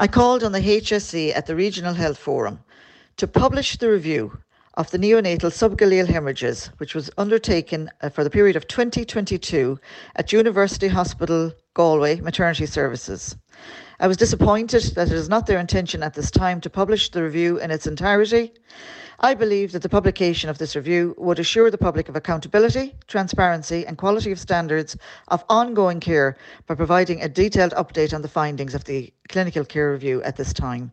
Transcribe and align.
I 0.00 0.08
called 0.08 0.42
on 0.42 0.52
the 0.52 0.60
HSE 0.60 1.36
at 1.36 1.44
the 1.44 1.54
Regional 1.54 1.92
Health 1.92 2.16
Forum 2.16 2.60
to 3.18 3.26
publish 3.26 3.76
the 3.76 3.90
review 3.90 4.38
of 4.72 4.90
the 4.90 4.96
neonatal 4.96 5.50
subgaleal 5.52 6.06
hemorrhages, 6.06 6.70
which 6.78 6.94
was 6.94 7.10
undertaken 7.18 7.90
uh, 8.00 8.08
for 8.08 8.24
the 8.24 8.30
period 8.30 8.56
of 8.56 8.66
2022 8.66 9.78
at 10.16 10.32
University 10.32 10.88
Hospital 10.88 11.52
Galway 11.74 12.18
Maternity 12.22 12.64
Services. 12.64 13.36
I 13.98 14.06
was 14.06 14.16
disappointed 14.16 14.84
that 14.94 15.08
it 15.08 15.12
is 15.12 15.28
not 15.28 15.46
their 15.46 15.58
intention 15.58 16.02
at 16.02 16.14
this 16.14 16.30
time 16.30 16.62
to 16.62 16.70
publish 16.70 17.10
the 17.10 17.22
review 17.22 17.58
in 17.58 17.70
its 17.70 17.86
entirety. 17.86 18.54
I 19.22 19.34
believe 19.34 19.72
that 19.72 19.82
the 19.82 19.90
publication 19.90 20.48
of 20.48 20.56
this 20.56 20.74
review 20.74 21.14
would 21.18 21.38
assure 21.38 21.70
the 21.70 21.76
public 21.76 22.08
of 22.08 22.16
accountability, 22.16 22.94
transparency, 23.06 23.86
and 23.86 23.98
quality 23.98 24.32
of 24.32 24.40
standards 24.40 24.96
of 25.28 25.44
ongoing 25.50 26.00
care 26.00 26.38
by 26.66 26.74
providing 26.74 27.20
a 27.20 27.28
detailed 27.28 27.72
update 27.72 28.14
on 28.14 28.22
the 28.22 28.28
findings 28.28 28.74
of 28.74 28.84
the 28.84 29.12
clinical 29.28 29.66
care 29.66 29.92
review 29.92 30.22
at 30.22 30.36
this 30.36 30.54
time. 30.54 30.90